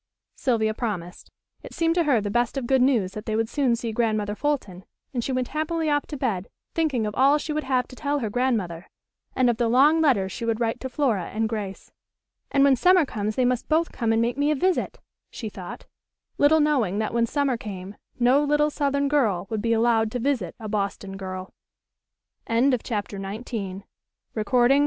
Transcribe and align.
Sylvia 0.35 0.73
promised. 0.73 1.29
It 1.61 1.75
seemed 1.75 1.93
to 1.93 2.05
her 2.05 2.19
the 2.19 2.31
best 2.31 2.57
of 2.57 2.65
good 2.65 2.81
news 2.81 3.11
that 3.11 3.27
they 3.27 3.35
would 3.35 3.47
soon 3.47 3.75
see 3.75 3.91
Grandmother 3.91 4.33
Fulton, 4.33 4.83
and 5.13 5.23
she 5.23 5.31
went 5.31 5.49
happily 5.49 5.91
off 5.91 6.07
to 6.07 6.17
bed 6.17 6.47
thinking 6.73 7.05
of 7.05 7.13
all 7.13 7.37
she 7.37 7.53
would 7.53 7.65
have 7.65 7.87
to 7.87 7.95
tell 7.95 8.17
her 8.17 8.29
grandmother, 8.31 8.89
and 9.35 9.47
of 9.47 9.57
the 9.57 9.67
long 9.67 10.01
letters 10.01 10.31
she 10.31 10.43
would 10.43 10.59
write 10.59 10.79
to 10.79 10.89
Flora 10.89 11.25
and 11.25 11.47
Grace. 11.47 11.91
"And 12.49 12.63
when 12.63 12.75
summer 12.75 13.05
comes 13.05 13.35
they 13.35 13.45
must 13.45 13.69
both 13.69 13.91
come 13.91 14.11
and 14.11 14.19
make 14.23 14.37
me 14.39 14.49
a 14.49 14.55
visit," 14.55 14.97
she 15.29 15.49
thought, 15.49 15.85
little 16.39 16.59
knowing 16.59 16.97
that 16.97 17.13
when 17.13 17.27
summer 17.27 17.55
came 17.55 17.95
no 18.19 18.43
little 18.43 18.71
southern 18.71 19.07
girl 19.07 19.45
would 19.51 19.61
be 19.61 19.71
allowed 19.73 20.11
to 20.13 20.19
visit 20.19 20.55
a 20.59 20.67
Boston 20.67 21.15
girl. 21.15 21.53
CHAPTER 22.47 22.57
XX 23.19 23.21
"TWO 23.21 23.21
LITTLE 23.21 23.21
DARKY 23.21 23.21
GIRLS" 23.21 23.21
"When 23.21 23.21
will 23.21 23.57
Mr. 23.59 23.61
Lincoln 23.61 23.79
be 23.83 24.43
President?" 24.45 24.73